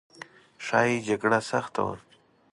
[0.65, 1.95] ښایي جګړه سخته وه.